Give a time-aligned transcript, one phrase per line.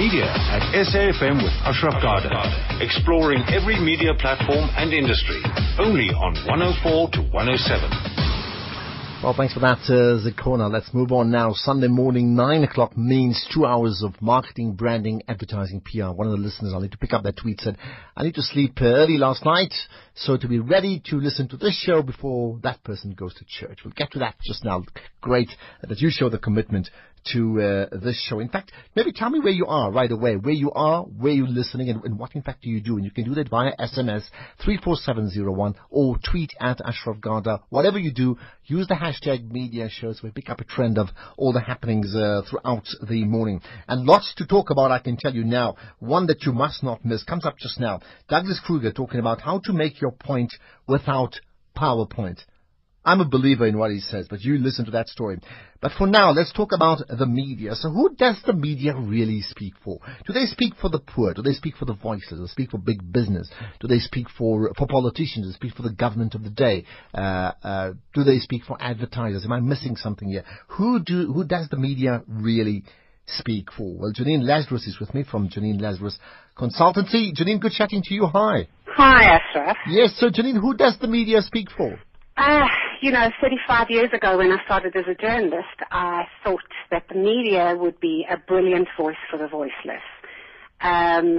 [0.00, 2.32] Media at SAFM with Ashraf Garda.
[2.80, 5.42] Exploring every media platform and industry.
[5.78, 8.20] Only on 104 to 107.
[9.22, 10.68] Well, thanks for that, uh.
[10.68, 11.52] Let's move on now.
[11.52, 16.12] Sunday morning, 9 o'clock means two hours of marketing, branding, advertising, PR.
[16.12, 17.76] One of the listeners, I'll need to pick up that tweet, said,
[18.16, 19.74] I need to sleep early last night,
[20.14, 23.80] so to be ready to listen to this show before that person goes to church.
[23.84, 24.84] We'll get to that just now.
[25.20, 25.50] Great
[25.86, 26.88] that you show the commitment
[27.32, 28.40] to uh, this show.
[28.40, 31.48] In fact, maybe tell me where you are right away, where you are, where you're
[31.48, 32.96] listening, and, and, what in fact do you do.
[32.96, 34.24] And you can do that via SMS
[34.64, 37.60] 34701 or tweet at Ashraf Garda.
[37.68, 38.36] Whatever you do,
[38.66, 42.14] use the hashtag media show so we pick up a trend of all the happenings
[42.14, 43.60] uh, throughout the morning.
[43.88, 45.76] And lots to talk about, I can tell you now.
[45.98, 48.00] One that you must not miss comes up just now.
[48.28, 50.52] Douglas Kruger talking about how to make your point
[50.86, 51.34] without
[51.76, 52.40] PowerPoint.
[53.04, 55.38] I'm a believer in what he says, but you listen to that story.
[55.80, 57.74] But for now, let's talk about the media.
[57.74, 60.00] So who does the media really speak for?
[60.26, 61.32] Do they speak for the poor?
[61.32, 62.38] Do they speak for the voiceless?
[62.38, 63.50] Do they speak for big business?
[63.80, 65.46] Do they speak for, for politicians?
[65.46, 66.84] Do they speak for the government of the day?
[67.14, 69.46] Uh, uh, do they speak for advertisers?
[69.46, 70.44] Am I missing something here?
[70.68, 72.84] Who do, who does the media really
[73.24, 73.96] speak for?
[73.96, 76.18] Well, Janine Lazarus is with me from Janine Lazarus
[76.54, 77.32] Consultancy.
[77.34, 78.26] Janine, good chatting to you.
[78.26, 78.68] Hi.
[78.84, 79.78] Hi, Ashraf.
[79.88, 81.98] Yes, so Janine, who does the media speak for?
[82.36, 82.66] Uh,
[83.00, 87.14] you know, 35 years ago when I started as a journalist, I thought that the
[87.16, 90.02] media would be a brilliant voice for the voiceless.
[90.80, 91.38] Um,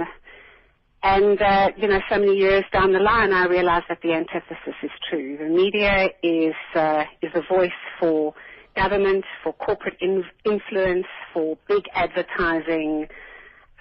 [1.04, 4.74] and, uh, you know, so many years down the line, I realized that the antithesis
[4.82, 5.36] is true.
[5.36, 8.34] The media is, uh, is a voice for
[8.76, 13.08] government, for corporate in- influence, for big advertising.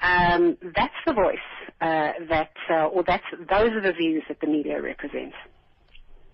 [0.02, 1.38] Um, that's the voice
[1.80, 5.36] uh, that, uh, or that's those are the views that the media represents.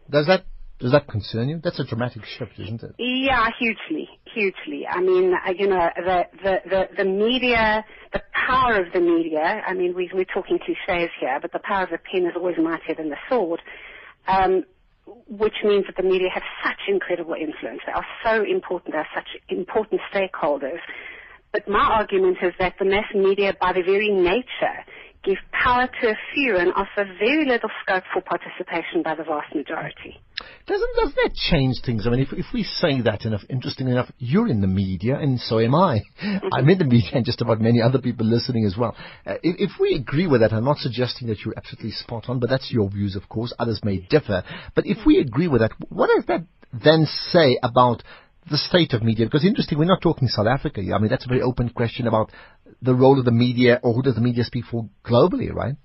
[0.09, 0.45] Does that
[0.79, 1.59] does that concern you?
[1.63, 2.95] That's a dramatic shift, isn't it?
[2.99, 4.85] Yeah, hugely, hugely.
[4.87, 9.63] I mean, uh, you know, the, the, the, the media, the power of the media,
[9.65, 12.57] I mean, we, we're talking cliches here, but the power of the pen is always
[12.61, 13.61] mightier than the sword,
[14.27, 14.65] um,
[15.27, 17.81] which means that the media have such incredible influence.
[17.85, 18.93] They are so important.
[18.93, 20.79] They are such important stakeholders.
[21.51, 24.85] But my argument is that the mass media, by their very nature,
[25.27, 29.53] give power to a few and offer very little scope for participation by the vast
[29.53, 30.21] majority.
[30.65, 32.07] Doesn't, doesn't that change things?
[32.07, 35.39] I mean, if, if we say that enough, interesting enough, you're in the media and
[35.39, 36.01] so am I.
[36.23, 36.47] Mm-hmm.
[36.53, 38.95] I'm in the media and just about many other people listening as well.
[39.25, 42.39] Uh, if, if we agree with that, I'm not suggesting that you're absolutely spot on,
[42.39, 43.53] but that's your views, of course.
[43.59, 44.43] Others may differ.
[44.75, 48.03] But if we agree with that, what does that then say about
[48.49, 49.25] the state of media?
[49.25, 50.81] Because interesting, we're not talking South Africa.
[50.81, 52.31] I mean, that's a very open question about
[52.81, 55.75] the role of the media or who does the media speak for globally, right?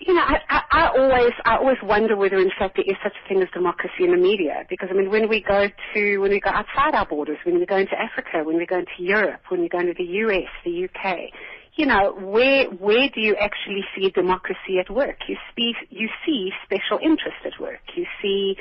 [0.00, 3.12] You know, I, I, I always, I always wonder whether in fact there is such
[3.12, 4.64] a thing as democracy in the media.
[4.70, 7.66] Because I mean, when we go to, when we go outside our borders, when we
[7.66, 10.84] go into Africa, when we go into Europe, when we go into the US, the
[10.84, 11.30] UK,
[11.74, 15.16] you know, where where do you actually see democracy at work?
[15.28, 17.80] You see, you see special interest at work.
[17.96, 18.56] You see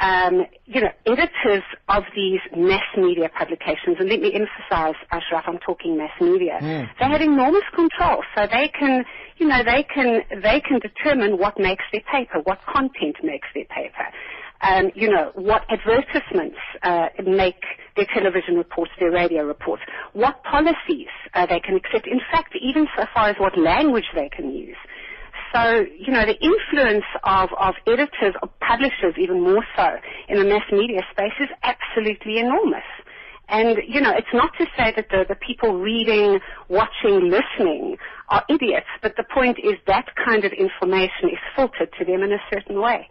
[0.00, 5.58] um, you know, editors of these mass media publications, and let me emphasize, Ashraf, I'm
[5.58, 6.88] talking mass media, mm.
[6.98, 9.04] they have enormous control, so they can,
[9.38, 13.66] you know, they can, they can determine what makes their paper, what content makes their
[13.66, 14.06] paper.
[14.62, 17.62] Um, you know, what advertisements uh, make
[17.96, 19.82] their television reports, their radio reports,
[20.12, 22.06] what policies uh, they can accept.
[22.06, 24.76] In fact, even so far as what language they can use.
[25.52, 29.88] So, you know, the influence of, of editors, of publishers even more so
[30.28, 32.88] in the mass media space is absolutely enormous.
[33.48, 37.98] And, you know, it's not to say that the, the people reading, watching, listening
[38.30, 42.32] are idiots, but the point is that kind of information is filtered to them in
[42.32, 43.10] a certain way.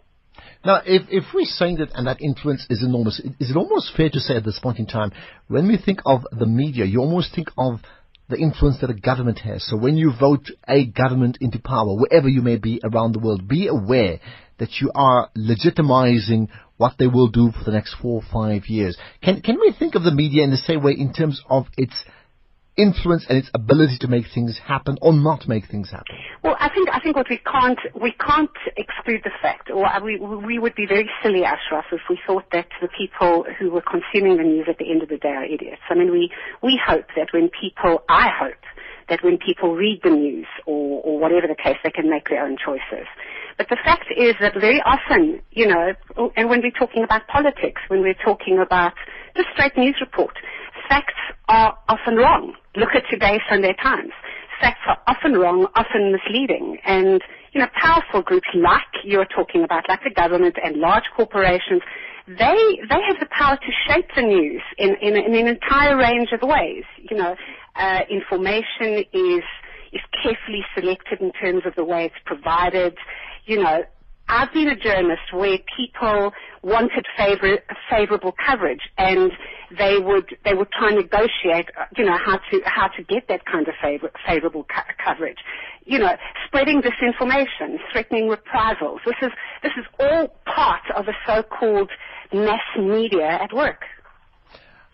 [0.64, 4.08] Now, if, if we're saying that and that influence is enormous, is it almost fair
[4.10, 5.12] to say at this point in time,
[5.46, 7.80] when we think of the media, you almost think of
[8.28, 9.64] the influence that a government has.
[9.66, 13.48] So when you vote a government into power, wherever you may be around the world,
[13.48, 14.20] be aware
[14.58, 18.96] that you are legitimizing what they will do for the next four or five years.
[19.22, 22.04] Can, can we think of the media in the same way in terms of its
[22.76, 26.16] influence and its ability to make things happen or not make things happen?
[26.42, 29.51] Well, I think I think what we can't we can't exclude the fact,
[30.02, 33.82] we we would be very silly, Ashraf, if we thought that the people who were
[33.82, 35.82] consuming the news at the end of the day are idiots.
[35.90, 36.30] I mean, we
[36.62, 38.62] we hope that when people, I hope
[39.08, 42.44] that when people read the news or or whatever the case, they can make their
[42.44, 43.06] own choices.
[43.58, 45.92] But the fact is that very often, you know,
[46.36, 48.94] and when we're talking about politics, when we're talking about
[49.36, 50.34] just straight news report,
[50.88, 51.14] facts
[51.48, 52.54] are often wrong.
[52.76, 54.12] Look at today's Sunday Times.
[54.60, 56.78] Facts are often wrong, often misleading.
[56.84, 61.82] And, you know, powerful groups like you're talking about, like the government and large corporations,
[62.26, 62.58] they,
[62.88, 66.40] they have the power to shape the news in, in, in an entire range of
[66.42, 66.84] ways.
[67.10, 67.34] You know,
[67.74, 69.44] Uh, information is
[69.96, 72.92] is carefully selected in terms of the way it's provided.
[73.46, 73.76] You know,
[74.32, 76.32] I've been a journalist where people
[76.62, 77.58] wanted favor,
[77.90, 79.30] favorable coverage and
[79.78, 83.28] they would they would try and negotiate uh, you know how to how to get
[83.28, 85.38] that kind of favor, favorable co- coverage.
[85.84, 86.12] You know
[86.46, 89.00] spreading disinformation threatening reprisals.
[89.06, 89.32] This is
[89.62, 91.90] this is all part of a so-called
[92.32, 93.82] mass media at work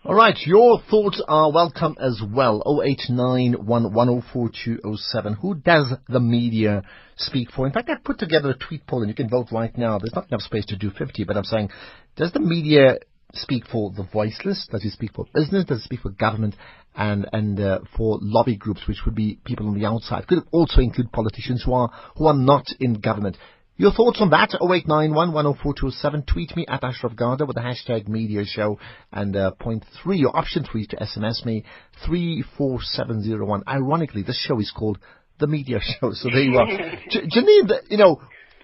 [0.05, 2.63] all right, your thoughts are welcome as well.
[2.65, 5.35] 0891104207.
[5.41, 6.83] Who does the media
[7.17, 7.67] speak for?
[7.67, 9.99] In fact, I've put together a tweet poll and you can vote right now.
[9.99, 11.71] There's not enough space to do 50, but I'm saying,
[12.15, 12.99] does the media
[13.33, 14.69] speak for the voiceless?
[14.71, 15.65] Does it speak for business?
[15.65, 16.55] Does it speak for government?
[16.95, 20.79] And and uh, for lobby groups, which would be people on the outside, could also
[20.79, 23.35] include politicians who are who are not in government.
[23.79, 24.49] Your thoughts on that?
[24.61, 28.77] 0891 Tweet me at Ashraf Garda with the hashtag media show.
[29.13, 31.63] And uh, point three, your option three to SMS me
[32.05, 33.63] 34701.
[33.65, 34.99] Ironically, this show is called
[35.39, 36.11] The Media Show.
[36.11, 36.65] So there you are.
[37.09, 38.21] J- Janine, you know,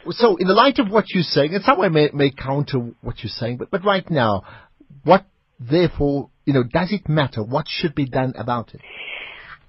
[0.10, 3.24] so in the light of what you're saying, and some way may, may counter what
[3.24, 4.44] you're saying, but, but right now,
[5.06, 5.26] what
[5.62, 7.42] therefore, you know, does it matter?
[7.42, 8.82] What should be done about it?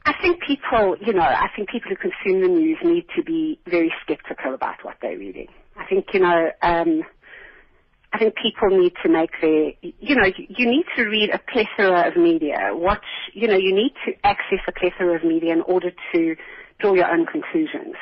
[0.06, 3.58] I think people, you know, I think people who consume the news need to be
[3.66, 5.48] very skeptical about what they're reading.
[5.76, 7.02] I think, you know, um,
[8.12, 12.06] I think people need to make their, you know, you need to read a plethora
[12.06, 12.70] of media.
[12.70, 13.04] Watch,
[13.34, 16.36] you know, you need to access a plethora of media in order to
[16.78, 17.96] draw your own conclusions.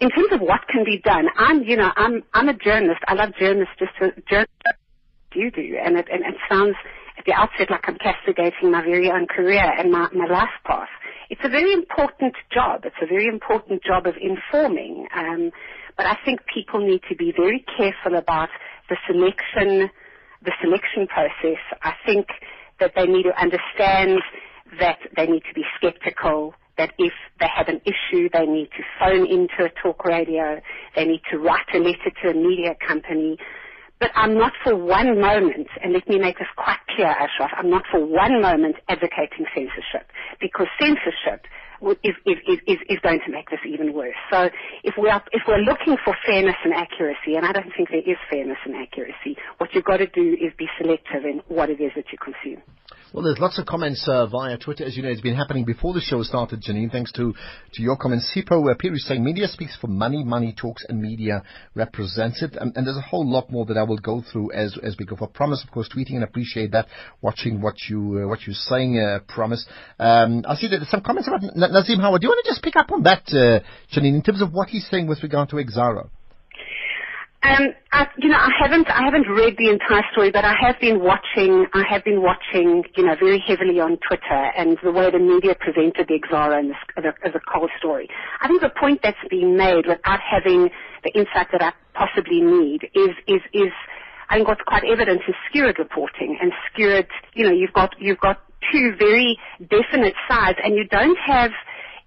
[0.00, 3.00] In terms of what can be done, I'm, you know, I'm, I'm a journalist.
[3.06, 4.52] I love journalists just as journalists
[5.34, 6.74] you do, and it, and it sounds
[7.16, 10.88] at the outset like I'm castigating my very own career and my, my life path.
[11.30, 12.82] It's a very important job.
[12.84, 15.06] It's a very important job of informing.
[15.14, 15.50] Um,
[15.96, 18.48] but I think people need to be very careful about
[18.88, 19.90] the selection,
[20.42, 21.60] the selection process.
[21.82, 22.28] I think
[22.80, 24.20] that they need to understand
[24.80, 28.82] that they need to be skeptical, that if they have an issue, they need to
[28.98, 30.60] phone into a talk radio,
[30.96, 33.36] they need to write a letter to a media company,
[34.00, 37.70] but I'm not for one moment, and let me make this quite clear, Ashraf, I'm
[37.70, 40.10] not for one moment advocating censorship,
[40.40, 41.46] because censorship
[42.04, 44.16] is, is, is, is going to make this even worse.
[44.30, 44.50] So
[44.84, 47.98] if we are, if we're looking for fairness and accuracy, and I don't think there
[48.06, 51.80] is fairness and accuracy, what you've got to do is be selective in what it
[51.80, 52.62] is that you consume.
[53.14, 54.84] Well, there's lots of comments uh, via Twitter.
[54.84, 57.32] As you know, it's been happening before the show started, Janine, thanks to,
[57.72, 58.30] to your comments.
[58.36, 61.42] Sipo Peter is saying media speaks for money, money talks, and media
[61.74, 62.54] represents it.
[62.60, 65.06] And, and, there's a whole lot more that I will go through as, as we
[65.06, 65.16] go.
[65.16, 66.88] For Promise, of course, tweeting and appreciate that,
[67.22, 69.64] watching what, you, uh, what you're saying, uh, Promise.
[69.98, 72.20] Um, I see that there's some comments about N- Nazim Howard.
[72.20, 73.60] Do you want to just pick up on that, uh,
[73.90, 76.10] Janine, in terms of what he's saying with regard to Exxaro?
[77.40, 80.74] Um, I, you know, I haven't, I haven't read the entire story, but I have
[80.80, 85.08] been watching, I have been watching, you know, very heavily on Twitter and the way
[85.10, 86.58] the media presented the Exxaro
[86.96, 88.08] as, as a cold story.
[88.40, 90.70] I think the point that's being made without having
[91.04, 93.72] the insight that I possibly need is, is, is,
[94.28, 98.18] I think what's quite evident is skewed reporting and skewed, you know, you've got, you've
[98.18, 98.42] got
[98.72, 101.52] two very definite sides and you don't have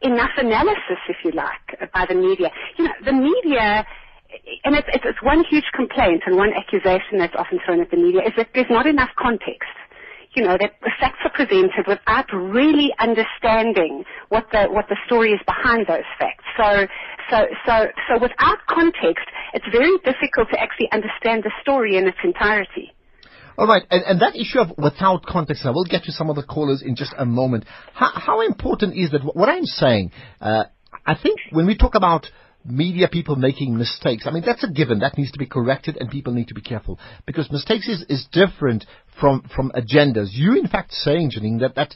[0.02, 2.50] enough analysis, if you like, by the media.
[2.78, 3.86] You know, the media,
[4.64, 7.98] and it's, it's, it's one huge complaint and one accusation that's often thrown at the
[7.98, 9.70] media is that there's not enough context.
[10.34, 15.32] You know, that the facts are presented without really understanding what the, what the story
[15.32, 16.46] is behind those facts.
[16.56, 16.88] So,
[17.30, 22.18] so, so, so without context, it's very difficult to actually understand the story in its
[22.24, 22.94] entirety.
[23.58, 26.38] All right, and, and that issue of without context, I will get to some of
[26.38, 27.66] the callers in just a moment.
[27.94, 29.22] How, how important is that?
[29.22, 30.64] What I'm saying, uh,
[31.06, 32.28] I think when we talk about
[32.66, 34.26] media people making mistakes.
[34.28, 35.00] I mean, that's a given.
[35.00, 38.28] That needs to be corrected and people need to be careful because mistakes is, is
[38.32, 38.86] different
[39.20, 40.30] from, from agendas.
[40.32, 41.96] You, in fact, saying, Janine, that, that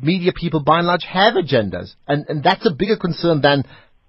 [0.00, 3.64] media people by and large have agendas and, and that's a bigger concern than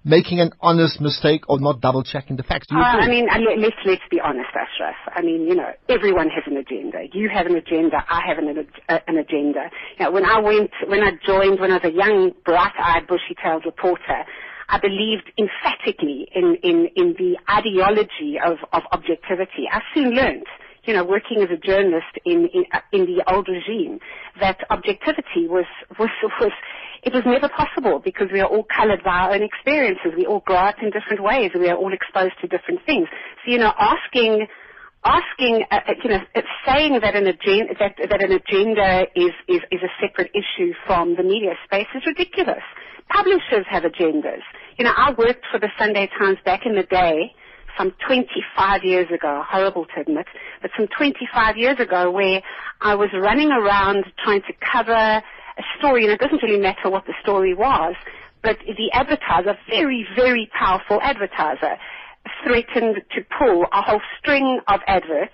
[0.05, 2.67] making an honest mistake or not double checking the facts.
[2.67, 2.85] Do you uh.
[2.85, 3.27] I mean,
[3.59, 4.93] let's, let's be honest, Ashraf.
[5.07, 6.99] I mean, you know, everyone has an agenda.
[7.11, 7.97] You have an agenda.
[8.07, 9.71] I have an, uh, an agenda.
[9.97, 13.65] You know, when I went, when I joined, when I was a young, bright-eyed, bushy-tailed
[13.65, 14.23] reporter,
[14.69, 19.69] I believed emphatically in, in, in the ideology of, of objectivity.
[19.71, 20.47] I soon learned,
[20.85, 23.99] you know, working as a journalist in, in, in the old regime,
[24.39, 25.65] that objectivity was,
[25.99, 26.51] was, was,
[27.03, 30.13] it was never possible because we are all colored by our own experiences.
[30.17, 31.51] We all grow up in different ways.
[31.53, 33.07] We are all exposed to different things.
[33.45, 34.47] So, you know, asking,
[35.05, 36.19] asking, uh, uh you know,
[36.65, 41.15] saying that an agenda that, that an agenda is, is is a separate issue from
[41.15, 42.65] the media space is ridiculous
[43.09, 44.41] publishers have agendas.
[44.77, 47.33] You know, I worked for the Sunday Times back in the day,
[47.77, 50.27] some 25 years ago, horrible to admit,
[50.61, 52.41] but some 25 years ago where
[52.81, 57.05] I was running around trying to cover a story, and it doesn't really matter what
[57.05, 57.95] the story was,
[58.43, 61.77] but the advertiser, very, very powerful advertiser,
[62.43, 65.33] threatened to pull a whole string of adverts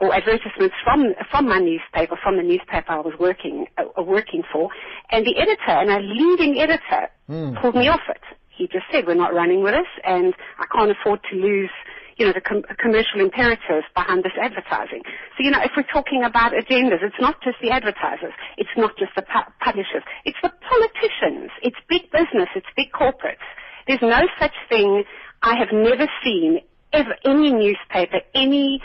[0.00, 4.70] or advertisements from from my newspaper, from the newspaper I was working uh, working for,
[5.10, 7.60] and the editor and a leading editor Mm.
[7.62, 8.20] pulled me off it.
[8.48, 11.70] He just said, "We're not running with this, and I can't afford to lose."
[12.16, 15.00] You know, the com- commercial imperatives behind this advertising.
[15.36, 18.92] So, you know, if we're talking about agendas, it's not just the advertisers, it's not
[18.98, 23.46] just the pu- publishers, it's the politicians, it's big business, it's big corporates.
[23.86, 25.04] There's no such thing
[25.42, 26.60] I have never seen
[26.92, 28.82] ever any newspaper, any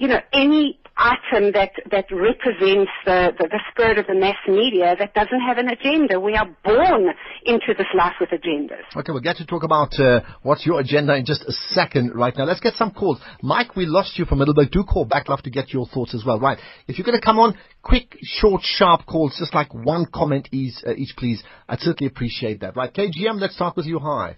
[0.00, 4.96] you know, any item that, that represents the, the, the spirit of the mass media
[4.98, 6.18] that doesn't have an agenda.
[6.18, 7.08] We are born
[7.44, 8.80] into this life with agendas.
[8.96, 12.34] Okay, we'll get to talk about uh, what's your agenda in just a second right
[12.36, 12.44] now.
[12.44, 13.20] Let's get some calls.
[13.42, 14.70] Mike, we lost you for a little bit.
[14.70, 15.28] Do call back.
[15.28, 16.40] Love to get your thoughts as well.
[16.40, 16.58] Right.
[16.88, 20.74] If you're going to come on, quick, short, sharp calls, just like one comment each,
[20.86, 21.42] uh, each please.
[21.68, 22.74] I'd certainly appreciate that.
[22.74, 22.92] Right.
[22.92, 23.98] KGM, let's start with you.
[23.98, 24.36] Hi.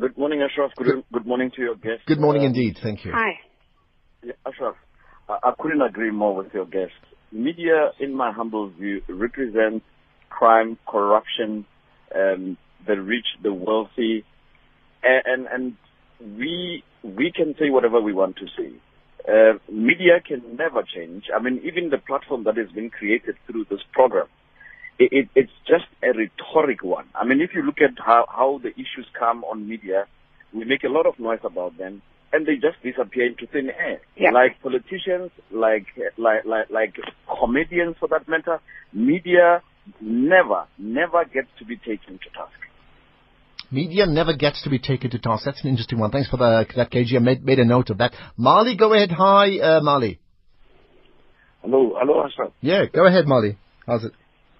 [0.00, 0.70] Good morning, Ashraf.
[0.76, 2.04] Good, good morning to your guests.
[2.06, 2.78] Good morning Uh, indeed.
[2.82, 3.12] Thank you.
[3.14, 3.40] Hi.
[4.22, 4.76] Yeah, Ashraf,
[5.28, 6.92] I, couldn't agree more with your guest.
[7.30, 9.84] Media, in my humble view, represents
[10.30, 11.66] crime, corruption,
[12.14, 12.56] um,
[12.86, 14.24] the rich, the wealthy,
[15.02, 18.72] and, and, and we we can say whatever we want to say.
[19.28, 21.24] Uh, media can never change.
[21.34, 24.26] I mean, even the platform that has been created through this program,
[24.98, 27.06] it, it, it's just a rhetoric one.
[27.14, 30.06] I mean, if you look at how, how the issues come on media,
[30.52, 34.00] we make a lot of noise about them, and they just disappear into thin air.
[34.16, 34.30] Yeah.
[34.30, 36.94] Like politicians, like like like like
[37.40, 38.60] comedians, for that matter,
[38.92, 39.62] media
[40.00, 42.58] never never gets to be taken to task.
[43.70, 45.44] Media never gets to be taken to task.
[45.44, 46.10] That's an interesting one.
[46.10, 47.22] Thanks for the, that, KGM.
[47.22, 48.14] Made, made a note of that.
[48.34, 49.10] Marley, go ahead.
[49.12, 50.20] Hi, uh, Marley.
[51.60, 52.52] Hello, hello, Ashraf.
[52.62, 53.58] Yeah, go ahead, Marley.
[53.86, 54.12] How's it?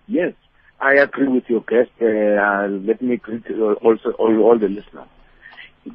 [0.06, 0.34] Yes,
[0.78, 1.90] I agree with your guest.
[2.02, 5.08] Uh, let me greet uh, also all, all the listeners.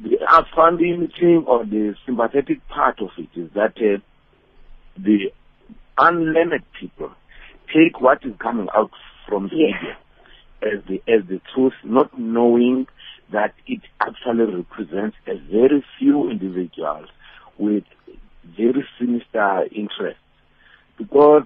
[0.02, 1.08] The outstanding
[1.46, 3.98] or the sympathetic part of it is that uh,
[4.96, 5.30] the
[5.98, 7.10] unlearned people
[7.72, 8.90] take what is coming out
[9.28, 9.82] from the Yes.
[9.82, 9.96] media
[10.62, 12.86] as the as the truth, not knowing
[13.32, 17.08] that it actually represents a very few individuals
[17.58, 17.84] with
[18.56, 20.20] very sinister interests.
[20.98, 21.44] Because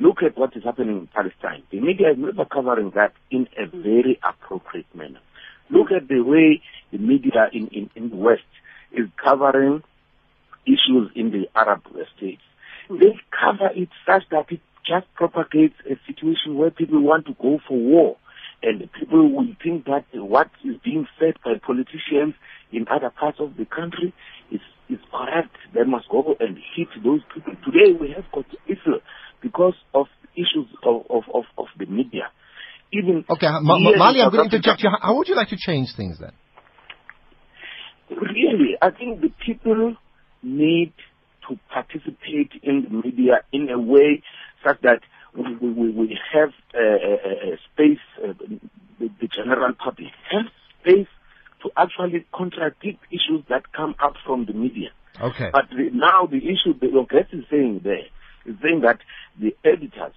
[0.00, 1.62] look at what is happening in Palestine.
[1.70, 5.20] The media is never covering that in a very appropriate manner.
[5.70, 8.42] Look at the way the media in, in, in the West
[8.92, 9.82] is covering
[10.66, 11.82] issues in the Arab
[12.16, 12.42] states.
[12.88, 12.98] Hmm.
[12.98, 17.58] They cover it such that it just propagates a situation where people want to go
[17.66, 18.16] for war.
[18.62, 22.34] And people will think that what is being said by politicians
[22.72, 24.14] in other parts of the country
[24.50, 25.54] is, is correct.
[25.74, 27.54] They must go and hit those people.
[27.64, 29.00] Today we have got Israel
[29.42, 32.30] because of issues of, of, of, of the media.
[32.92, 34.90] Even Okay, Ma- Ma- Marley, I'm going to interject you.
[34.90, 36.32] How- would you like to change things then?
[38.10, 39.96] Really, I think the people
[40.42, 40.92] need
[41.48, 44.22] to participate in the media in a way
[44.64, 45.00] such that
[45.36, 48.32] we, we, we have a, a, a space, uh,
[48.98, 50.46] the, the general public has
[50.80, 51.08] space
[51.62, 54.90] to actually contradict issues that come up from the media.
[55.20, 55.50] Okay.
[55.52, 58.06] But the, now the issue that guest is saying there
[58.46, 59.00] is saying that
[59.40, 60.14] the editors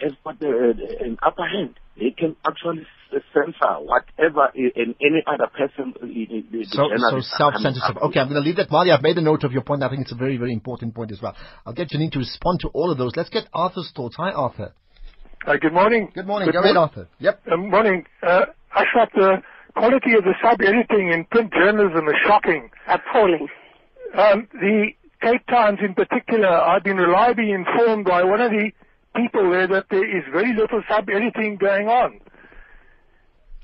[0.00, 1.74] have got the, uh, an upper hand.
[1.96, 2.86] They can actually
[3.32, 5.94] censor whatever i- and any other person.
[6.02, 7.96] i- i- So, so journalists are coming self-censorship.
[8.02, 8.70] Okay, I'm going to leave that.
[8.70, 9.82] Marley, I've made a note of your point.
[9.82, 11.34] I think it's a very, very important point as well.
[11.64, 13.16] I'll get Janine to respond to all of those.
[13.16, 14.16] Let's get Arthur's thoughts.
[14.16, 14.72] Hi, Arthur.
[15.46, 16.10] Uh, good morning.
[16.14, 16.50] Good morning.
[16.50, 17.08] Go ahead, Arthur.
[17.20, 17.40] Yep.
[17.50, 18.04] Uh, morning.
[18.22, 18.46] Uh,
[18.92, 19.42] thought the
[19.74, 22.70] quality of the sub-editing in print journalism is shocking.
[22.88, 23.48] Appalling.
[24.14, 24.88] Um, the
[25.20, 28.70] Cape Times in particular, I've been reliably informed by one of the
[29.16, 32.20] people there that there is very little sub-editing going on.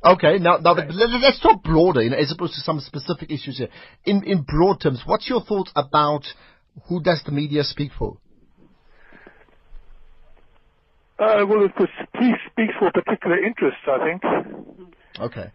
[0.04, 3.68] Okay, now, now let's talk broader, you know, as opposed to some specific issues here.
[4.04, 6.25] In, in broad terms, what's your thoughts about
[6.88, 8.16] who does the media speak for?
[11.18, 14.23] Uh, well, it speaks, speaks for particular interests, I think.
[15.21, 15.52] Okay.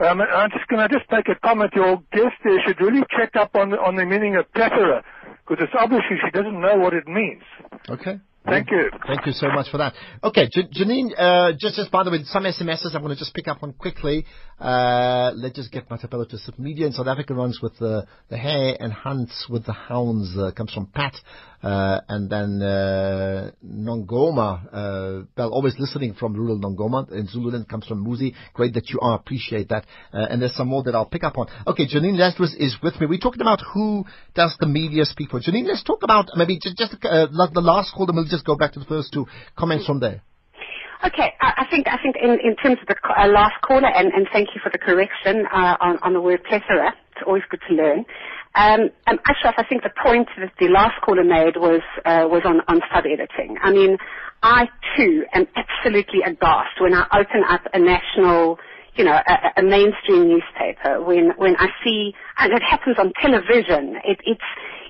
[0.00, 1.72] Um, I'm just going to just make a comment.
[1.74, 5.02] Your guest there should really check up on on the meaning of plethora,
[5.42, 7.42] because it's obviously she doesn't know what it means.
[7.88, 8.20] Okay.
[8.44, 8.90] Thank you.
[9.06, 9.94] Thank you so much for that.
[10.24, 13.46] Okay, Janine, uh, just, just by the way, some SMSs I'm going to just pick
[13.46, 14.24] up on quickly.
[14.58, 16.58] Uh, let's just get Matapelo to sit.
[16.58, 20.34] Media in South Africa runs with the, the hare and hunts with the hounds.
[20.36, 21.14] Uh, comes from Pat.
[21.62, 27.10] Uh, and then, uh, Nongoma, uh, well, always listening from rural Nongoma.
[27.12, 28.34] In Zululand comes from Muzi.
[28.54, 29.16] Great that you are.
[29.16, 29.84] Appreciate that.
[30.12, 31.48] And there's some more that I'll pick up on.
[31.66, 33.06] Okay, Janine Lazarus is with me.
[33.06, 35.40] We're talking about who does the media speak for.
[35.40, 38.72] Janine, let's talk about maybe just, just the last call, and we'll just go back
[38.72, 40.22] to the first two comments from there.
[41.06, 42.96] Okay, I, think I think in, in terms of the
[43.32, 46.92] last caller, and, and thank you for the correction uh, on, on the word plethora.
[47.12, 48.04] It's always good to learn.
[48.54, 52.42] Um, um, Ashraf, I think the point that the last caller made was uh, was
[52.44, 53.56] on, on sub editing.
[53.62, 53.98] I mean,
[54.42, 58.58] I too am absolutely aghast when I open up a national,
[58.96, 63.96] you know, a, a mainstream newspaper when when I see, and it happens on television.
[64.04, 64.48] It, it's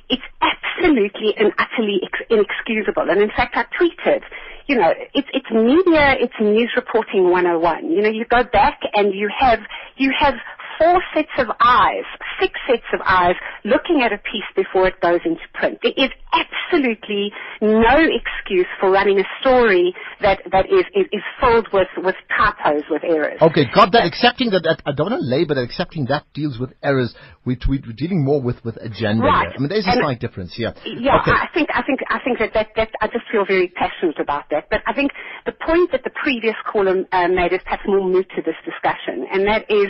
[0.09, 2.01] it's absolutely and utterly
[2.31, 3.11] inexcusable.
[3.11, 4.23] And in fact, I tweeted
[4.69, 7.91] you know, it's, it's media, it's news reporting 101.
[7.91, 9.61] You know, you go back and you have,
[9.97, 10.35] you have
[10.79, 12.07] four sets of eyes,
[12.41, 15.79] six sets of eyes looking at a piece before it goes into print.
[15.83, 21.69] There is absolutely no excuse for running a story that, that is, is, is filled
[21.73, 23.39] with, with typos, with errors.
[23.43, 24.07] Okay, got that.
[24.07, 27.15] Accepting that, that I don't want to label it, accepting that deals with errors.
[27.45, 29.49] We, we, are dealing more with, with agenda right.
[29.49, 29.57] Here.
[29.57, 30.75] I mean, there's a and slight difference here.
[30.85, 31.33] Yeah, okay.
[31.33, 34.45] I think, I think, I think that, that, that, I just feel very passionate about
[34.51, 34.69] that.
[34.71, 35.13] But I think
[35.47, 39.27] the point that the previous caller uh, made is perhaps more moot to this discussion,
[39.33, 39.89] and that is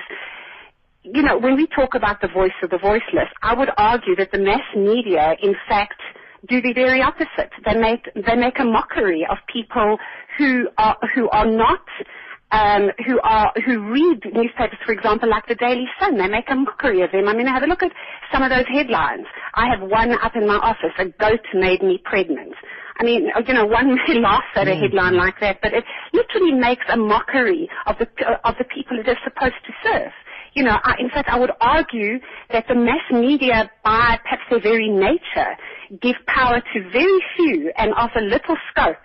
[1.14, 4.32] you know, when we talk about the voice of the voiceless, I would argue that
[4.32, 6.00] the mass media, in fact,
[6.48, 7.50] do the very opposite.
[7.64, 9.98] They make they make a mockery of people
[10.36, 11.84] who are who are not
[12.50, 16.16] um, who are who read newspapers, for example, like the Daily Sun.
[16.16, 17.28] They make a mockery of them.
[17.28, 17.92] I mean, have a look at
[18.32, 19.26] some of those headlines.
[19.54, 22.54] I have one up in my office: "A goat made me pregnant."
[23.00, 24.80] I mean, you know, one may laugh at a mm.
[24.80, 28.08] headline like that, but it literally makes a mockery of the
[28.44, 30.12] of the people it is supposed to serve
[30.58, 32.18] you know, I, in fact, I would argue
[32.50, 35.52] that the mass media, by perhaps their very nature,
[36.02, 38.96] give power to very few and offer little scope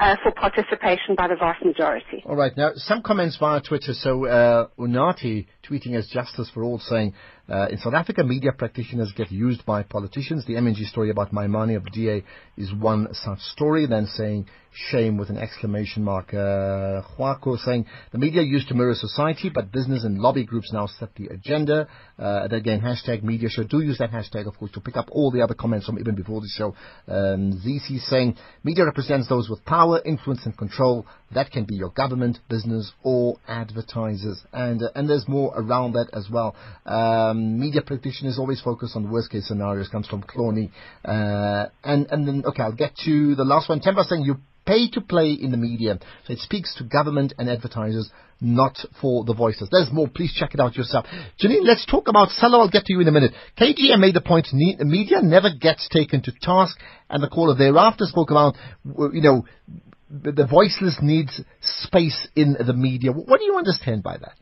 [0.00, 2.24] uh, for participation by the vast majority.
[2.26, 2.56] All right.
[2.56, 3.92] Now, some comments via Twitter.
[3.94, 7.14] So, uh, Unati tweeting as Justice for All saying,
[7.48, 10.44] uh, in South Africa, media practitioners get used by politicians.
[10.46, 12.24] The M&G story about Maimane of the DA
[12.56, 13.86] is one such story.
[13.86, 14.46] Then saying,
[14.90, 16.34] shame with an exclamation mark.
[16.34, 20.86] Uh, Huako saying, the media used to mirror society, but business and lobby groups now
[20.86, 21.86] set the agenda.
[22.18, 23.62] Uh, and again, hashtag media show.
[23.62, 26.16] Do use that hashtag, of course, to pick up all the other comments from even
[26.16, 26.74] before the show.
[27.06, 31.06] Um, ZC saying, media represents those with power, influence and control.
[31.34, 34.42] That can be your government, business, or advertisers.
[34.52, 36.54] And, uh, and there's more around that as well.
[36.84, 40.70] Um, media practitioners always focus on worst case scenarios, comes from Cloney.
[41.04, 43.80] Uh, and, and then, okay, I'll get to the last one.
[43.80, 44.36] Temba saying you
[44.66, 45.98] pay to play in the media.
[46.26, 48.10] So it speaks to government and advertisers,
[48.40, 49.68] not for the voices.
[49.70, 50.08] There's more.
[50.08, 51.06] Please check it out yourself.
[51.42, 52.60] Janine, let's talk about Sello.
[52.60, 53.32] I'll get to you in a minute.
[53.58, 58.30] KGM made the point media never gets taken to task, and the caller thereafter spoke
[58.30, 59.44] about, you know,
[60.10, 63.12] the voiceless needs space in the media.
[63.12, 64.34] What do you understand by that?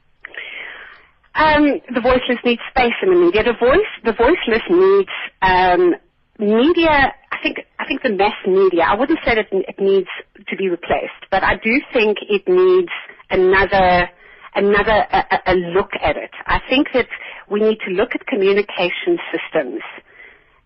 [1.34, 3.42] Um, the voiceless needs space in the media.
[3.42, 5.10] The voice, the voiceless needs
[5.42, 5.94] um,
[6.38, 7.12] media.
[7.32, 8.84] I think I think the mass media.
[8.86, 10.08] I wouldn't say that it needs
[10.48, 12.92] to be replaced, but I do think it needs
[13.30, 14.08] another
[14.54, 16.30] another a, a look at it.
[16.46, 17.08] I think that
[17.50, 19.82] we need to look at communication systems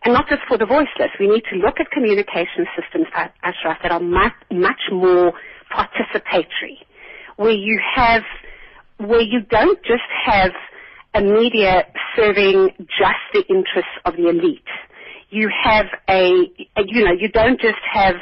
[0.05, 1.11] and not just for the voiceless.
[1.19, 3.07] We need to look at communication systems,
[3.43, 5.33] Ashraf, that are much, much more
[5.73, 6.79] participatory,
[7.37, 8.23] where you have,
[8.99, 10.53] where you don't just have
[11.15, 11.85] a media
[12.17, 14.63] serving just the interests of the elite.
[15.31, 16.29] You have a,
[16.87, 18.15] you know, you don't just have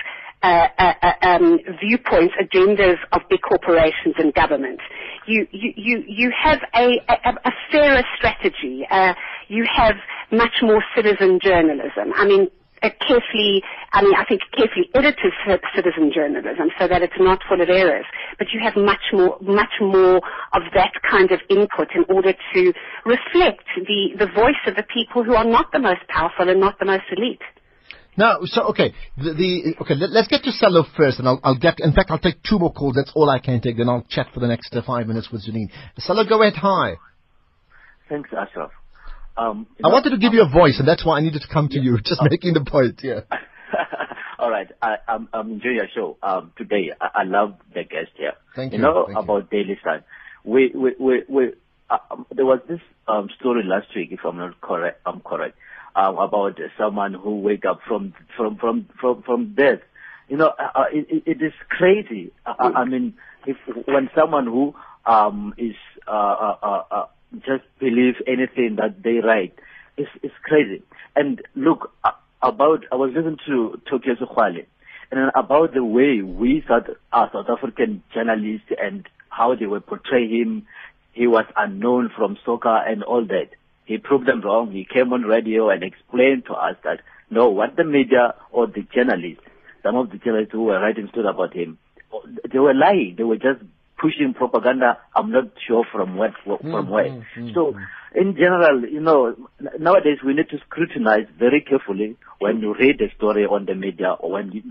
[0.46, 4.78] uh, uh, uh, um, viewpoints, agendas of big corporations and government.
[5.26, 8.86] You, you, you, you have a, a, a fairer strategy.
[8.88, 9.14] Uh,
[9.48, 9.96] you have
[10.30, 12.12] much more citizen journalism.
[12.14, 12.46] I mean,
[12.80, 15.32] carefully, I mean, I think carefully edited
[15.74, 18.06] citizen journalism so that it's not full of errors.
[18.38, 20.20] But you have much more, much more
[20.52, 22.72] of that kind of input in order to
[23.04, 26.78] reflect the, the voice of the people who are not the most powerful and not
[26.78, 27.42] the most elite.
[28.16, 29.94] Now, so okay, the, the okay.
[29.94, 31.80] Let, us get to Sello first, and I'll, I'll, get.
[31.80, 32.94] In fact, I'll take two more calls.
[32.96, 33.76] That's all I can take.
[33.76, 35.70] Then I'll chat for the next uh, five minutes with Janine.
[35.98, 36.54] Sello, go ahead.
[36.56, 36.94] Hi.
[38.08, 38.70] Thanks, Ashraf.
[39.36, 41.48] Um, I know, wanted to give you a voice, and that's why I needed to
[41.52, 41.82] come to yeah.
[41.82, 41.98] you.
[41.98, 42.28] Just oh.
[42.30, 43.00] making the point.
[43.02, 43.20] Yeah.
[44.38, 44.68] All right.
[44.80, 46.92] I, I'm, I'm enjoying your show um, today.
[46.98, 48.32] I, I love the guest here.
[48.54, 48.78] Thank you.
[48.78, 49.64] You know Thank about you.
[49.64, 50.04] Daily Sun.
[50.44, 51.52] We, we, we, we
[51.90, 55.02] uh, um, there was this um, story last week, if I'm not correct.
[55.04, 55.56] I'm correct
[55.96, 59.80] um, about someone who wake up from from from from from death.
[60.28, 62.32] You know, uh, uh it, it is crazy.
[62.44, 63.14] I, I mean,
[63.46, 63.56] if
[63.86, 64.74] when someone who
[65.06, 65.74] um, is
[66.06, 67.06] uh, uh, uh, uh,
[67.38, 69.58] just believe anything that they write,
[69.96, 70.82] it's, it's crazy.
[71.14, 72.10] And look uh,
[72.42, 74.66] about I was listening to Tokyo Sexwale,
[75.10, 80.28] and about the way we South, uh, South African journalists and how they were portray
[80.28, 80.66] him.
[81.12, 83.48] He was unknown from soccer and all that.
[83.86, 84.72] He proved them wrong.
[84.72, 88.86] He came on radio and explained to us that no, what the media or the
[88.94, 89.42] journalists,
[89.82, 91.78] some of the journalists who were writing stood about him,
[92.52, 93.14] they were lying.
[93.16, 93.60] They were just
[93.98, 94.98] pushing propaganda.
[95.14, 97.04] I'm not sure from what from Mm, where.
[97.10, 97.74] mm, mm, so,
[98.14, 99.34] in general, you know,
[99.78, 104.12] nowadays we need to scrutinize very carefully when you read a story on the media
[104.12, 104.62] or when you,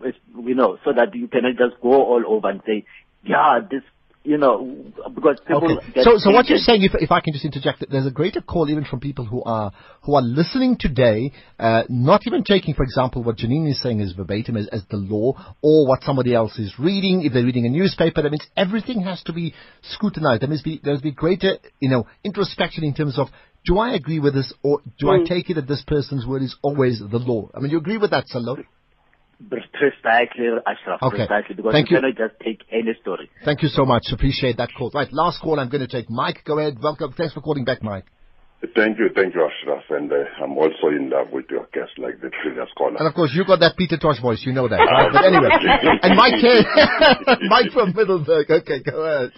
[0.43, 2.85] you know, so that you cannot just go all over and say,
[3.23, 3.81] yeah, this,
[4.25, 4.65] you know,
[5.13, 5.77] because people.
[5.77, 6.01] Okay.
[6.01, 8.41] So, so what you're saying, if, if I can just interject, that there's a greater
[8.41, 12.83] call even from people who are who are listening today, uh, not even taking, for
[12.83, 16.57] example, what Janine is saying is verbatim as, as the law, or what somebody else
[16.57, 17.23] is reading.
[17.23, 20.41] If they're reading a newspaper, that means everything has to be scrutinized.
[20.41, 23.27] There must be there's be greater, you know, introspection in terms of.
[23.67, 26.55] Do I agree with this, or do I take it that this person's word is
[26.61, 27.49] always the law?
[27.55, 28.63] I mean, you agree with that, Sello?
[29.49, 31.01] Precisely, Ashraf.
[31.01, 31.27] Okay.
[31.27, 32.01] Precisely, because Thank you you.
[32.01, 33.29] cannot just take any story.
[33.43, 34.07] Thank you so much.
[34.11, 34.91] Appreciate that call.
[34.93, 36.09] Right, last call I'm going to take.
[36.09, 36.77] Mike, go ahead.
[36.81, 37.13] Welcome.
[37.17, 38.05] Thanks for calling back, Mike.
[38.73, 39.83] Thank you, thank you, Ashraf.
[39.91, 42.95] And uh, I'm also in love with your guest, like the previous caller.
[42.97, 44.41] And of course, you got that Peter Tosh voice.
[44.45, 44.77] You know that.
[44.77, 45.11] right?
[45.13, 45.49] But anyway,
[46.01, 46.41] and Mike,
[47.49, 48.49] Mike from Middelburg.
[48.49, 49.31] Okay, go ahead.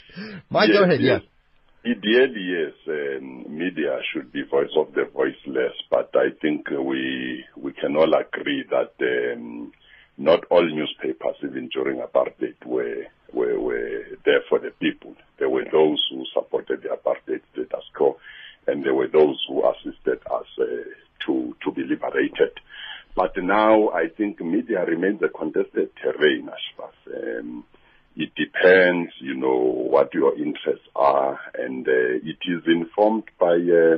[0.50, 1.02] Mike, go ahead.
[1.02, 1.22] yes.
[1.24, 1.92] Yeah.
[1.92, 7.72] Ideally, yes, um, media should be voice of the voiceless, but I think we we
[7.74, 8.92] can all agree that
[9.34, 9.72] um,
[10.18, 15.16] not all newspapers, even during apartheid, were, were were there for the people.
[15.38, 18.18] There were those who supported the apartheid status quo,
[18.66, 20.66] and there were those who assisted us uh,
[21.28, 22.60] to to be liberated.
[23.16, 26.50] But now I think media remains a contested terrain.
[27.16, 27.64] Um,
[28.16, 31.92] it depends, you know, what your interests are, and uh,
[32.24, 33.98] it is informed by uh,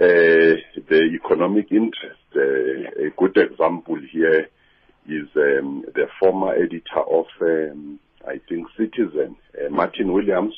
[0.00, 0.56] uh,
[0.88, 2.20] the economic interest.
[2.36, 4.48] Uh, a good example here
[5.10, 10.54] is um, the former editor of, um, I think, Citizen, uh, Martin Williams.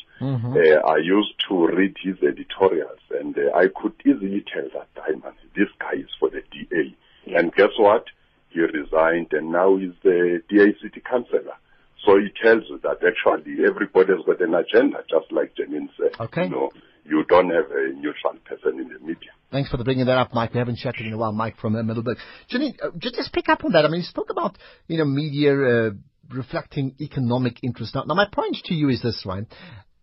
[0.56, 5.36] Uh, I used to read his editorials, and uh, I could easily tell that Diamond,
[5.56, 6.94] this guy is for the DA.
[7.36, 8.06] And guess what?
[8.50, 11.56] He resigned, and now he's the DA city councillor.
[12.04, 16.20] So he tells you that actually everybody's got an agenda, just like Janine said.
[16.20, 16.44] Okay.
[16.44, 16.70] You know,
[17.04, 19.30] you don't have a neutral person in the media.
[19.52, 20.54] Thanks for bringing that up, Mike.
[20.54, 22.16] We haven't chatted in a while, Mike from uh, Middelburg.
[22.50, 23.84] Janine, uh, just, just pick up on that.
[23.84, 24.56] I mean, you spoke about,
[24.88, 25.90] you know, media uh,
[26.30, 27.94] reflecting economic interest.
[27.94, 29.44] Now, now, my point to you is this, right?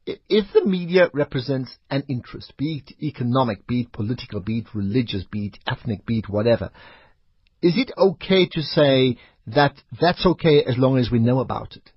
[0.05, 5.23] If the media represents an interest, be it economic, be it political, be it religious,
[5.31, 6.69] be it ethnic, be it whatever,
[7.61, 11.89] is it okay to say that that's okay as long as we know about it?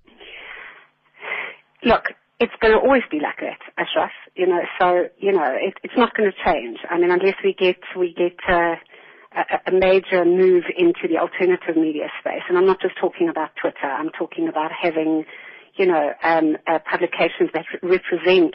[1.85, 2.05] Look,
[2.43, 4.11] it's going to always be like that, Ashraf.
[4.35, 6.79] You know, so you know, it, it's not going to change.
[6.91, 8.75] I mean, unless we get we get uh,
[9.37, 13.51] a, a major move into the alternative media space, and I'm not just talking about
[13.61, 13.87] Twitter.
[13.87, 15.25] I'm talking about having,
[15.77, 18.55] you know, um, uh, publications that re- represent.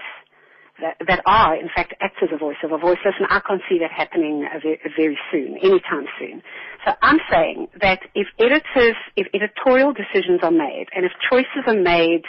[0.79, 3.63] That, that are, in fact, act as a voice of a voiceless, and I can't
[3.67, 6.43] see that happening uh, ve- very soon, anytime soon.
[6.85, 11.73] So I'm saying that if editors, if editorial decisions are made, and if choices are
[11.81, 12.21] made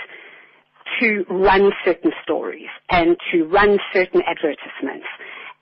[1.01, 5.07] to run certain stories and to run certain advertisements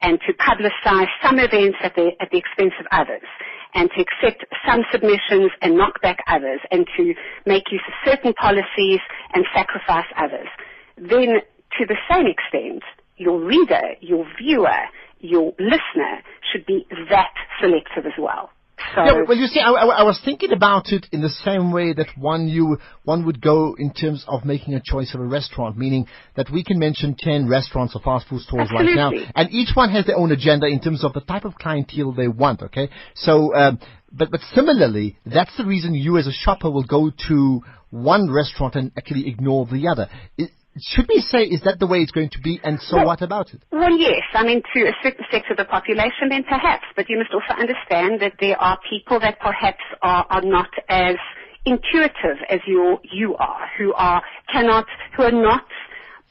[0.03, 3.27] and to publicize some events at the, at the expense of others
[3.75, 8.33] and to accept some submissions and knock back others and to make use of certain
[8.35, 9.01] policies
[9.35, 10.49] and sacrifice others,
[10.97, 11.41] then
[11.79, 12.83] to the same extent,
[13.17, 14.81] your reader, your viewer,
[15.21, 18.51] your listener should be that selective as well.
[18.95, 21.73] So, Yeah, well, you see, I, I, I was thinking about it in the same
[21.73, 25.25] way that one you one would go in terms of making a choice of a
[25.25, 29.51] restaurant, meaning that we can mention ten restaurants or fast food stores right now, and
[29.51, 32.63] each one has their own agenda in terms of the type of clientele they want.
[32.63, 33.79] Okay, so um,
[34.13, 38.75] but but similarly, that's the reason you as a shopper will go to one restaurant
[38.75, 40.09] and actually ignore the other.
[40.37, 43.07] It, should we say is that the way it's going to be, and so Well-
[43.07, 43.63] what about it?
[43.71, 44.23] Well, yes.
[44.35, 46.85] I mean, to a certain sector of the population, then perhaps.
[46.95, 51.17] But you must also understand that there are people that perhaps are, are not as
[51.65, 54.87] intuitive as you you are, who are cannot,
[55.17, 55.65] who are not,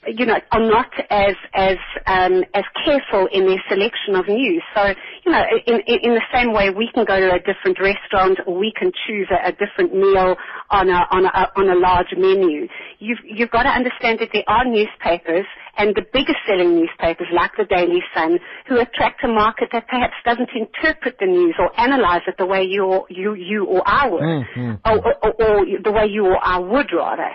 [0.08, 4.64] you know, are not as as um, as careful in their selection of news.
[4.76, 4.94] So,
[5.26, 8.58] you know, in, in the same way, we can go to a different restaurant, or
[8.58, 10.36] we can choose a, a different meal
[10.70, 12.68] on a on a on a large menu.
[13.00, 15.46] You've you've got to understand that there are newspapers
[15.78, 20.14] and the biggest selling newspapers like the Daily Sun who attract a market that perhaps
[20.24, 24.10] doesn't interpret the news or analyze it the way you or, you, you or I
[24.10, 27.30] would, Mm, or, or, or, or the way you or I would rather.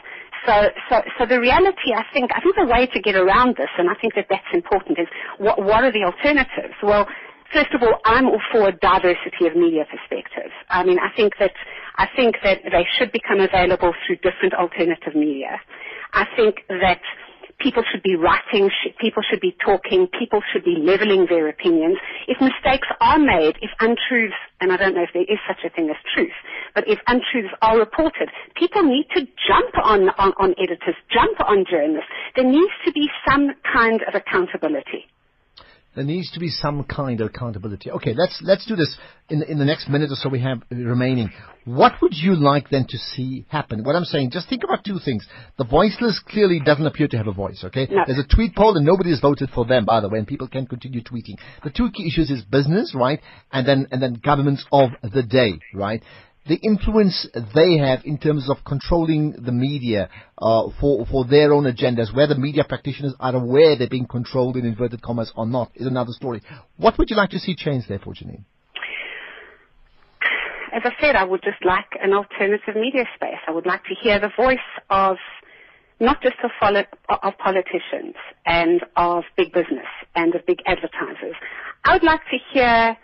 [0.47, 0.55] So,
[0.89, 3.91] so, so the reality, I think, I think the way to get around this, and
[3.91, 5.07] I think that that's important, is
[5.39, 6.75] what, what are the alternatives?
[6.83, 7.07] Well,
[7.53, 10.55] first of all, I'm all for diversity of media perspectives.
[10.71, 11.53] I mean, I think that,
[11.97, 15.61] I think that they should become available through different alternative media.
[16.15, 17.01] I think that
[17.61, 18.71] people should be writing,
[19.01, 21.99] people should be talking, people should be leveling their opinions.
[22.27, 25.71] If mistakes are made, if untruths, and I don't know if there is such a
[25.71, 26.35] thing as truth,
[26.75, 31.65] but if untruths are reported, people need to jump on, on, on editors, jump on
[31.71, 32.11] journalists.
[32.35, 35.07] There needs to be some kind of accountability.
[35.97, 37.91] There needs to be some kind of accountability.
[37.91, 38.97] Okay, let's let's do this
[39.29, 41.31] in in the next minute or so we have remaining.
[41.65, 43.83] What would you like then to see happen?
[43.83, 45.27] What I'm saying, just think about two things.
[45.59, 47.65] The voiceless clearly doesn't appear to have a voice.
[47.65, 48.05] Okay, No.
[48.07, 50.47] there's a tweet poll and nobody has voted for them, by the way, and people
[50.47, 51.37] can continue tweeting.
[51.65, 53.21] The two key issues is business, right,
[53.53, 56.03] and then and then governments of the day, right.
[56.51, 61.65] The influence they have in terms of controlling the media uh, for for their own
[61.65, 65.87] agendas, whether media practitioners are aware they're being controlled in inverted commas or not, is
[65.87, 66.43] another story.
[66.77, 68.45] What would you like to see change there, for Janine?
[70.73, 73.39] as I said, I would just like an alternative media space.
[73.47, 74.59] I would like to hear the voice
[74.89, 75.17] of
[76.01, 76.51] not just of,
[77.23, 78.15] of politicians
[78.47, 81.37] and of big business and of big advertisers.
[81.85, 82.97] I would like to hear,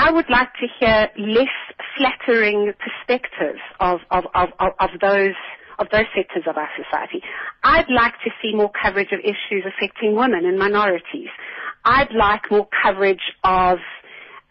[0.00, 1.56] I would like to hear less
[1.94, 5.34] flattering perspectives of, of, of, of, those
[5.78, 7.22] of those sectors of our society.
[7.62, 11.28] I'd like to see more coverage of issues affecting women and minorities.
[11.84, 13.78] I'd like more coverage of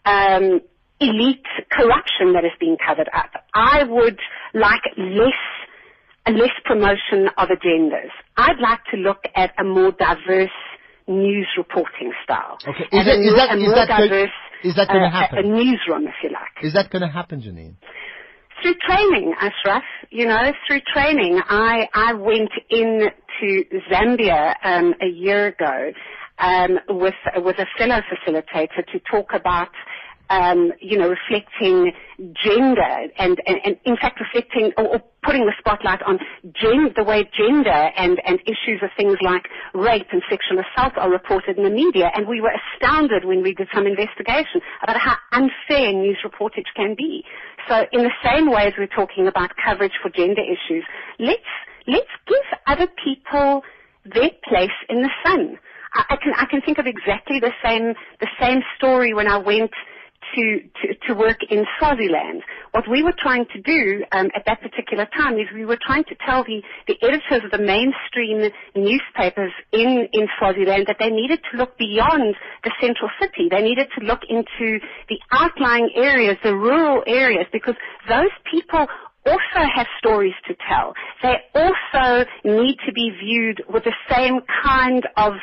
[0.06, 0.60] um,
[1.00, 3.30] elite corruption that is being covered up.
[3.52, 4.20] I would
[4.54, 5.42] like less
[6.28, 8.10] less promotion of agendas.
[8.36, 10.50] I'd like to look at a more diverse
[11.10, 12.58] news reporting style.
[12.66, 14.30] Okay, is that- a more- that- a is that going- diverse,
[14.62, 15.38] is that gonna uh, a- happen?
[15.38, 17.74] A newsroom, if you like Is that going to happen, Janine?
[18.62, 19.82] through training, Ashraf.
[20.10, 21.40] You know, through training.
[21.48, 25.92] I I went into Zambia um, a year ago
[26.38, 29.68] um, with with a fellow facilitator to talk about.
[30.30, 31.92] Um, you know, reflecting
[32.44, 36.18] gender and, and, and in fact reflecting or, or putting the spotlight on
[36.54, 39.42] gen- the way gender and, and issues of things like
[39.74, 42.10] rape and sexual assault are reported in the media.
[42.14, 46.94] And we were astounded when we did some investigation about how unfair news reportage can
[46.96, 47.24] be.
[47.68, 50.84] So in the same way as we're talking about coverage for gender issues,
[51.18, 51.50] let's,
[51.86, 53.62] let's give other people
[54.04, 55.58] their place in the sun.
[55.92, 59.38] I, I can, I can think of exactly the same, the same story when I
[59.38, 59.70] went
[60.34, 62.42] to, to, to work in Swaziland.
[62.72, 66.04] What we were trying to do um, at that particular time is we were trying
[66.04, 71.40] to tell the, the editors of the mainstream newspapers in, in Swaziland that they needed
[71.50, 73.48] to look beyond the central city.
[73.50, 77.74] They needed to look into the outlying areas, the rural areas, because
[78.08, 78.86] those people
[79.26, 80.94] also have stories to tell.
[81.22, 85.34] They also need to be viewed with the same kind of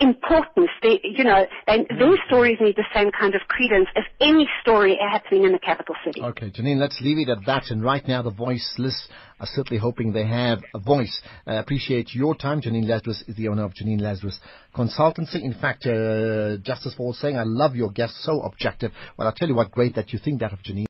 [0.00, 0.70] importance.
[0.82, 4.98] They, you know, they, their stories need the same kind of credence as any story
[5.00, 6.22] happening in the capital city.
[6.22, 7.64] Okay, Janine, let's leave it at that.
[7.70, 9.08] And right now, the voiceless
[9.38, 11.20] are certainly hoping they have a voice.
[11.46, 12.60] Uh, appreciate your time.
[12.60, 14.38] Janine Lazarus is the owner of Janine Lazarus
[14.74, 15.42] Consultancy.
[15.42, 18.92] In fact, uh, Justice for all saying, I love your guest, so objective.
[19.16, 20.89] Well, I'll tell you what, great that you think that of Janine.